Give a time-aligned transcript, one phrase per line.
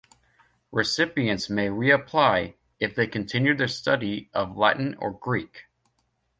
[0.71, 5.65] Recipients may reapply, if they continue their study of Latin or Greek.